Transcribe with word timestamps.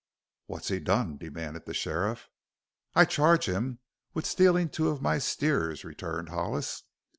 "What's 0.47 0.69
he 0.69 0.79
done?" 0.79 1.17
demanded 1.19 1.67
the 1.67 1.75
sheriff. 1.75 2.27
"I 2.95 3.05
charge 3.05 3.45
him 3.47 3.77
with 4.15 4.25
stealing 4.25 4.69
two 4.69 4.89
of 4.89 4.99
my 4.99 5.19
steers," 5.19 5.85
returned 5.85 6.29
Hollis. 6.29 6.81